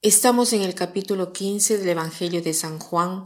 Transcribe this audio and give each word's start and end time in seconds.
Estamos 0.00 0.52
en 0.52 0.62
el 0.62 0.76
capítulo 0.76 1.32
15 1.32 1.78
del 1.78 1.88
Evangelio 1.88 2.40
de 2.40 2.54
San 2.54 2.78
Juan, 2.78 3.24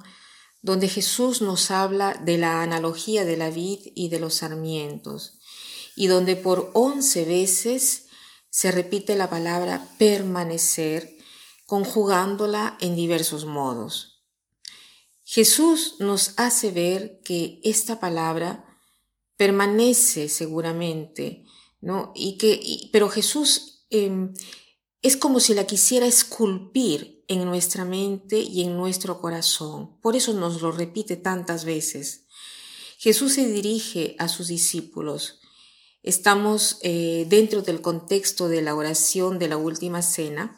donde 0.63 0.89
Jesús 0.89 1.43
nos 1.43 1.71
habla 1.71 2.15
de 2.25 2.39
la 2.39 2.63
analogía 2.63 3.27
de 3.27 3.37
la 3.37 3.51
vid 3.51 3.81
y 3.95 4.09
de 4.09 4.19
los 4.19 4.37
sarmientos, 4.37 5.39
y 5.97 6.07
donde 6.07 6.35
por 6.35 6.71
once 6.73 7.27
veces 7.27 8.07
se 8.49 8.73
repite 8.73 9.17
la 9.17 9.29
palabra 9.29 9.87
permanecer, 9.99 11.15
conjugándola 11.67 12.79
en 12.81 12.97
diversos 12.97 13.45
modos. 13.45 14.23
Jesús 15.25 15.97
nos 15.99 16.33
hace 16.39 16.71
ver 16.71 17.21
que 17.23 17.61
esta 17.65 18.01
palabra 18.01 18.65
permanece 19.37 20.31
seguramente, 20.31 21.45
¿no? 21.83 22.13
Y 22.15 22.39
que, 22.39 22.89
pero 22.93 23.11
Jesús 23.11 23.85
em, 23.91 24.33
es 25.03 25.17
como 25.17 25.41
si 25.41 25.55
la 25.55 25.67
quisiera 25.67 26.07
esculpir 26.07 27.25
en 27.27 27.45
nuestra 27.45 27.85
mente 27.85 28.39
y 28.39 28.63
en 28.63 28.77
nuestro 28.77 29.21
corazón. 29.21 29.99
Por 30.01 30.15
eso 30.15 30.33
nos 30.33 30.63
lo 30.63 30.71
repite 30.71 31.17
tantas 31.17 31.65
veces. 31.65 32.27
Jesús 32.99 33.33
se 33.33 33.47
dirige 33.49 34.15
a 34.21 34.29
sus 34.29 34.47
discípulos. 34.47 35.41
Estamos 36.05 36.79
eh, 36.83 37.27
dentro 37.29 37.63
del 37.63 37.81
contexto 37.81 38.49
de 38.49 38.63
la 38.63 38.77
oración 38.77 39.41
de 39.41 39.49
la 39.49 39.57
última 39.57 40.03
cena. 40.03 40.57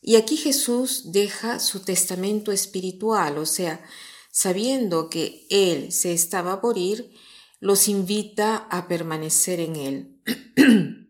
Y 0.00 0.16
aquí 0.16 0.38
Jesús 0.38 1.12
deja 1.12 1.58
su 1.58 1.80
testamento 1.80 2.52
espiritual, 2.52 3.36
o 3.36 3.44
sea, 3.44 3.84
sabiendo 4.30 5.10
que 5.10 5.46
Él 5.50 5.92
se 5.92 6.12
estaba 6.12 6.62
por 6.62 6.78
ir, 6.78 7.12
los 7.60 7.88
invita 7.88 8.56
a 8.70 8.88
permanecer 8.88 9.60
en 9.60 9.76
Él. 9.76 10.22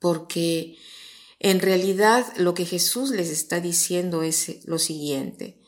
Porque 0.00 0.78
en 1.44 1.58
realidad 1.58 2.32
lo 2.36 2.54
que 2.54 2.64
Jesús 2.64 3.10
les 3.10 3.28
está 3.28 3.60
diciendo 3.60 4.22
es 4.22 4.64
lo 4.64 4.78
siguiente. 4.78 5.60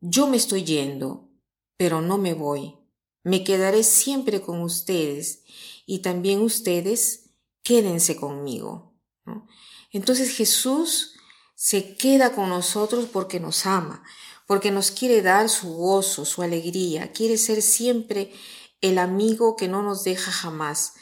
Yo 0.00 0.26
me 0.26 0.36
estoy 0.36 0.64
yendo, 0.64 1.30
pero 1.78 2.02
no 2.02 2.18
me 2.18 2.34
voy. 2.34 2.74
Me 3.22 3.42
quedaré 3.42 3.82
siempre 3.82 4.42
con 4.42 4.60
ustedes 4.60 5.44
y 5.86 6.00
también 6.00 6.42
ustedes 6.42 7.30
quédense 7.62 8.16
conmigo. 8.16 8.94
Entonces 9.90 10.36
Jesús 10.36 11.14
se 11.54 11.96
queda 11.96 12.34
con 12.34 12.50
nosotros 12.50 13.08
porque 13.10 13.40
nos 13.40 13.64
ama, 13.64 14.04
porque 14.46 14.70
nos 14.70 14.90
quiere 14.90 15.22
dar 15.22 15.48
su 15.48 15.72
gozo, 15.72 16.26
su 16.26 16.42
alegría, 16.42 17.12
quiere 17.12 17.38
ser 17.38 17.62
siempre 17.62 18.30
el 18.82 18.98
amigo 18.98 19.56
que 19.56 19.68
no 19.68 19.82
nos 19.82 20.04
deja 20.04 20.30
jamás, 20.30 20.92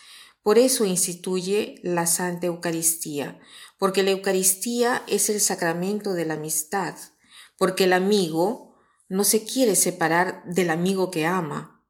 por 0.42 0.58
eso 0.58 0.84
instituye 0.84 1.80
la 1.82 2.06
Santa 2.06 2.46
Eucaristía, 2.46 3.38
porque 3.78 4.02
la 4.02 4.10
Eucaristía 4.10 5.02
es 5.06 5.30
el 5.30 5.40
sacramento 5.40 6.14
de 6.14 6.26
la 6.26 6.34
amistad, 6.34 6.96
porque 7.56 7.84
el 7.84 7.92
amigo 7.92 8.76
no 9.08 9.24
se 9.24 9.44
quiere 9.44 9.76
separar 9.76 10.42
del 10.46 10.70
amigo 10.70 11.10
que 11.10 11.26
ama. 11.26 11.84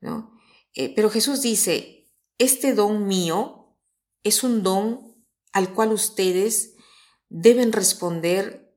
¿no? 0.00 0.38
Eh, 0.74 0.94
pero 0.94 1.10
Jesús 1.10 1.40
dice, 1.40 2.10
este 2.38 2.74
don 2.74 3.06
mío 3.06 3.76
es 4.22 4.42
un 4.42 4.62
don 4.62 5.24
al 5.52 5.72
cual 5.72 5.92
ustedes 5.92 6.74
deben 7.28 7.72
responder 7.72 8.76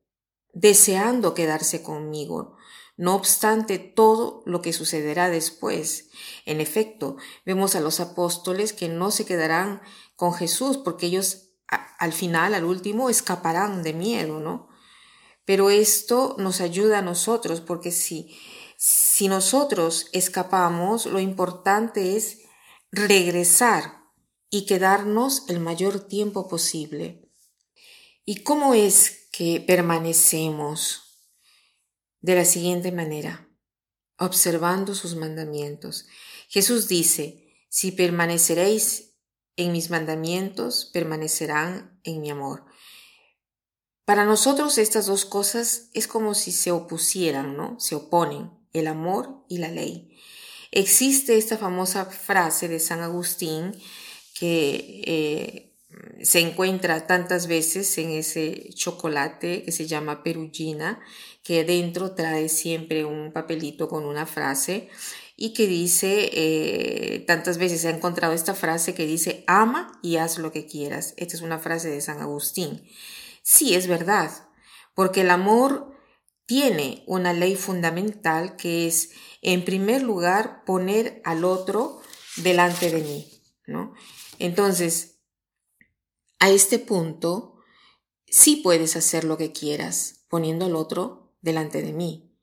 deseando 0.54 1.34
quedarse 1.34 1.84
conmigo, 1.84 2.58
no 2.98 3.16
obstante 3.16 3.80
todo 3.80 4.44
lo 4.46 4.62
que 4.62 4.74
sucederá 4.74 5.30
después. 5.30 6.10
En 6.46 6.62
efecto, 6.62 7.18
vemos 7.46 7.76
a 7.76 7.82
los 7.82 8.00
apóstoles 8.00 8.74
que 8.74 8.90
no 8.90 9.12
se 9.12 9.26
quedarán 9.26 9.82
con 10.16 10.34
Jesús 10.34 10.78
porque 10.78 11.08
ellos 11.08 11.52
al 12.00 12.14
final, 12.14 12.54
al 12.54 12.66
último, 12.66 13.10
escaparán 13.10 13.82
de 13.84 13.94
miedo, 13.94 14.40
¿no? 14.40 14.68
Pero 15.46 15.70
esto 15.70 16.36
nos 16.38 16.62
ayuda 16.62 17.00
a 17.00 17.02
nosotros 17.02 17.62
porque 17.62 17.92
si, 17.92 18.38
si 18.78 19.28
nosotros 19.28 20.08
escapamos, 20.12 21.06
lo 21.06 21.20
importante 21.20 22.16
es 22.18 22.40
regresar 22.92 24.02
y 24.50 24.66
quedarnos 24.66 25.46
el 25.48 25.60
mayor 25.60 26.02
tiempo 26.02 26.48
posible. 26.48 27.30
¿Y 28.26 28.44
cómo 28.44 28.74
es 28.74 29.30
que 29.32 29.64
permanecemos? 29.66 31.11
De 32.22 32.36
la 32.36 32.46
siguiente 32.46 32.92
manera, 32.92 33.50
observando 34.18 34.96
sus 34.96 35.16
mandamientos. 35.16 36.06
Jesús 36.48 36.88
dice, 36.88 37.52
si 37.70 37.92
permaneceréis 37.92 39.16
en 39.56 39.72
mis 39.72 39.90
mandamientos, 39.90 40.90
permanecerán 40.94 42.00
en 42.04 42.22
mi 42.22 42.30
amor. 42.30 42.66
Para 44.06 44.26
nosotros 44.26 44.78
estas 44.78 45.06
dos 45.06 45.26
cosas 45.26 45.90
es 45.94 46.08
como 46.08 46.34
si 46.34 46.52
se 46.52 46.72
opusieran, 46.72 47.56
¿no? 47.56 47.80
Se 47.80 47.96
oponen, 47.96 48.52
el 48.74 48.88
amor 48.88 49.46
y 49.48 49.58
la 49.58 49.70
ley. 49.70 50.18
Existe 50.72 51.38
esta 51.38 51.58
famosa 51.58 52.06
frase 52.06 52.68
de 52.68 52.80
San 52.80 53.02
Agustín 53.02 53.74
que 54.34 55.02
eh, 55.06 55.71
se 56.22 56.40
encuentra 56.40 57.08
tantas 57.08 57.48
veces 57.48 57.98
en 57.98 58.12
ese 58.12 58.70
chocolate 58.74 59.64
que 59.64 59.72
se 59.72 59.88
llama 59.88 60.24
perugina, 60.24 61.00
que 61.44 61.64
dentro 61.64 62.14
trae 62.14 62.50
siempre 62.50 63.06
un 63.06 63.32
papelito 63.34 63.88
con 63.88 64.06
una 64.06 64.26
frase 64.26 64.90
y 65.36 65.54
que 65.54 65.66
dice, 65.66 66.30
eh, 66.34 67.24
tantas 67.26 67.58
veces 67.58 67.82
se 67.82 67.88
ha 67.88 67.96
encontrado 67.96 68.34
esta 68.34 68.54
frase 68.54 68.94
que 68.94 69.08
dice, 69.08 69.44
ama 69.48 70.00
y 70.04 70.18
haz 70.18 70.38
lo 70.38 70.52
que 70.52 70.68
quieras. 70.68 71.14
Esta 71.18 71.36
es 71.36 71.42
una 71.42 71.58
frase 71.58 71.90
de 71.90 72.02
San 72.02 72.20
Agustín. 72.20 72.88
Sí, 73.42 73.74
es 73.74 73.88
verdad, 73.88 74.30
porque 74.94 75.22
el 75.22 75.32
amor 75.32 75.98
tiene 76.46 77.04
una 77.08 77.34
ley 77.34 77.56
fundamental 77.56 78.56
que 78.56 78.86
es, 78.88 79.12
en 79.42 79.66
primer 79.66 80.04
lugar, 80.04 80.64
poner 80.66 81.22
al 81.26 81.44
otro 81.44 82.02
delante 82.36 82.92
de 82.92 83.02
mí, 83.02 83.32
¿no? 83.66 83.94
Entonces, 84.38 85.21
a 86.42 86.50
este 86.50 86.80
punto, 86.80 87.60
sí 88.26 88.58
puedes 88.58 88.96
hacer 88.96 89.26
lo 89.26 89.38
que 89.38 89.52
quieras 89.52 90.26
poniendo 90.28 90.66
al 90.66 90.76
otro 90.76 91.36
delante 91.40 91.84
de 91.84 91.94
mí. 91.94 92.36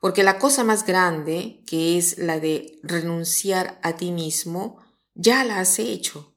Porque 0.00 0.22
la 0.22 0.38
cosa 0.38 0.62
más 0.62 0.86
grande, 0.86 1.64
que 1.66 1.98
es 1.98 2.18
la 2.18 2.38
de 2.38 2.78
renunciar 2.84 3.80
a 3.82 3.96
ti 3.96 4.12
mismo, 4.12 4.78
ya 5.14 5.44
la 5.44 5.58
has 5.58 5.80
hecho. 5.80 6.36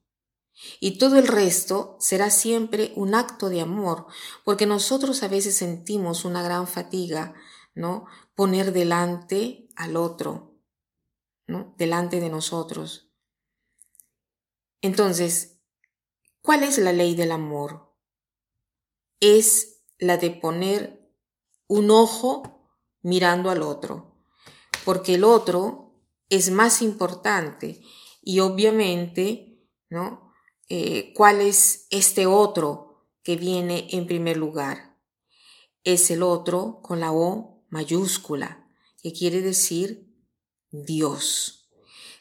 Y 0.80 0.98
todo 0.98 1.18
el 1.20 1.28
resto 1.28 1.96
será 2.00 2.32
siempre 2.32 2.92
un 2.96 3.14
acto 3.14 3.50
de 3.50 3.62
amor, 3.62 4.08
porque 4.44 4.66
nosotros 4.66 5.22
a 5.22 5.28
veces 5.28 5.56
sentimos 5.56 6.26
una 6.26 6.42
gran 6.42 6.68
fatiga, 6.68 7.36
¿no? 7.76 8.08
Poner 8.34 8.74
delante 8.74 9.70
al 9.76 9.96
otro, 9.96 10.58
¿no? 11.46 11.76
Delante 11.78 12.20
de 12.20 12.30
nosotros. 12.30 13.12
Entonces, 14.82 15.53
¿Cuál 16.44 16.64
es 16.64 16.78
la 16.78 16.92
ley 16.92 17.16
del 17.16 17.32
amor? 17.32 17.96
Es 19.22 19.82
la 19.98 20.18
de 20.18 20.30
poner 20.30 21.10
un 21.68 21.90
ojo 21.90 22.68
mirando 23.02 23.50
al 23.50 23.62
otro, 23.62 24.18
porque 24.84 25.16
el 25.16 25.24
otro 25.24 26.04
es 26.28 26.52
más 26.52 26.82
importante 26.82 27.82
y 28.22 28.42
obviamente, 28.42 29.66
¿no? 29.90 30.34
Eh, 30.68 31.14
¿Cuál 31.16 31.40
es 31.40 31.88
este 31.92 32.26
otro 32.26 33.08
que 33.24 33.38
viene 33.38 33.88
en 33.92 34.06
primer 34.06 34.36
lugar? 34.36 35.00
Es 35.86 36.12
el 36.12 36.22
otro 36.22 36.82
con 36.82 37.00
la 37.00 37.14
O 37.14 37.64
mayúscula, 37.70 38.68
que 39.02 39.14
quiere 39.14 39.42
decir 39.42 40.14
Dios. 40.72 41.70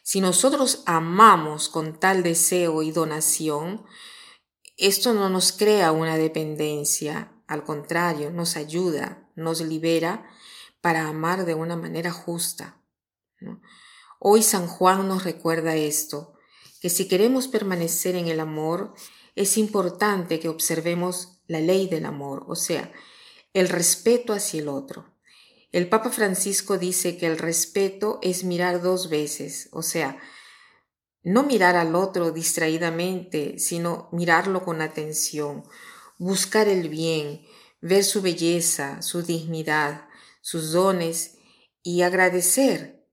Si 0.01 0.21
nosotros 0.21 0.83
amamos 0.85 1.67
con 1.67 1.99
tal 1.99 2.23
deseo 2.23 2.83
y 2.83 2.91
donación, 2.91 3.85
esto 4.77 5.13
no 5.13 5.29
nos 5.29 5.51
crea 5.51 5.91
una 5.91 6.17
dependencia, 6.17 7.31
al 7.47 7.63
contrario, 7.63 8.31
nos 8.31 8.55
ayuda, 8.55 9.29
nos 9.35 9.61
libera 9.61 10.27
para 10.81 11.07
amar 11.07 11.45
de 11.45 11.53
una 11.53 11.75
manera 11.75 12.11
justa. 12.11 12.81
Hoy 14.19 14.41
San 14.41 14.67
Juan 14.67 15.07
nos 15.07 15.23
recuerda 15.23 15.75
esto, 15.75 16.33
que 16.81 16.89
si 16.89 17.07
queremos 17.07 17.47
permanecer 17.47 18.15
en 18.15 18.27
el 18.27 18.39
amor, 18.39 18.93
es 19.35 19.57
importante 19.57 20.39
que 20.39 20.49
observemos 20.49 21.41
la 21.47 21.59
ley 21.59 21.87
del 21.87 22.05
amor, 22.05 22.45
o 22.47 22.55
sea, 22.55 22.91
el 23.53 23.69
respeto 23.69 24.33
hacia 24.33 24.61
el 24.61 24.67
otro. 24.67 25.13
El 25.71 25.89
Papa 25.89 26.09
Francisco 26.09 26.77
dice 26.77 27.17
que 27.17 27.27
el 27.27 27.37
respeto 27.37 28.19
es 28.21 28.43
mirar 28.43 28.81
dos 28.81 29.09
veces, 29.09 29.69
o 29.71 29.81
sea, 29.81 30.19
no 31.23 31.43
mirar 31.43 31.75
al 31.75 31.95
otro 31.95 32.31
distraídamente, 32.31 33.57
sino 33.57 34.09
mirarlo 34.11 34.63
con 34.63 34.81
atención, 34.81 35.63
buscar 36.17 36.67
el 36.67 36.89
bien, 36.89 37.41
ver 37.81 38.03
su 38.03 38.21
belleza, 38.21 39.01
su 39.01 39.23
dignidad, 39.23 40.07
sus 40.41 40.71
dones 40.71 41.37
y 41.81 42.01
agradecer, 42.01 43.07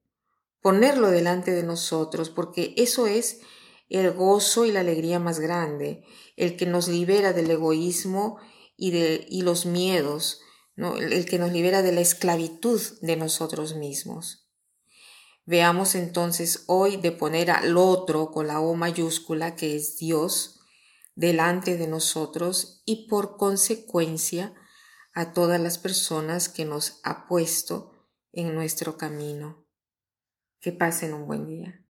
ponerlo 0.61 1.11
delante 1.11 1.53
de 1.53 1.63
nosotros, 1.63 2.31
porque 2.31 2.75
eso 2.77 3.07
es 3.07 3.41
el 3.89 4.13
gozo 4.13 4.67
y 4.67 4.73
la 4.73 4.81
alegría 4.81 5.19
más 5.19 5.41
grande, 5.41 6.05
el 6.37 6.57
que 6.57 6.67
nos 6.67 6.89
libera 6.89 7.33
del 7.33 7.51
egoísmo 7.51 8.39
y, 8.77 8.91
de, 8.93 9.27
y 9.29 9.43
los 9.43 9.67
miedos, 9.67 10.41
el 10.77 11.27
que 11.27 11.39
nos 11.39 11.53
libera 11.53 11.83
de 11.83 11.93
la 11.93 12.01
esclavitud 12.01 12.81
de 13.03 13.17
nosotros 13.17 13.75
mismos. 13.77 14.50
Veamos 15.51 15.97
entonces 15.97 16.63
hoy 16.69 16.97
de 16.97 17.11
poner 17.11 17.51
al 17.51 17.77
otro 17.77 18.31
con 18.31 18.47
la 18.47 18.61
O 18.61 18.77
mayúscula, 18.77 19.57
que 19.57 19.75
es 19.75 19.99
Dios, 19.99 20.61
delante 21.17 21.77
de 21.77 21.89
nosotros 21.89 22.85
y 22.85 23.09
por 23.09 23.37
consecuencia 23.37 24.55
a 25.13 25.33
todas 25.33 25.61
las 25.61 25.77
personas 25.77 26.49
que 26.49 26.65
nos 26.65 27.01
ha 27.03 27.27
puesto 27.27 27.91
en 28.31 28.55
nuestro 28.55 28.97
camino. 28.97 29.67
Que 30.61 30.71
pasen 30.71 31.15
un 31.15 31.27
buen 31.27 31.49
día. 31.49 31.85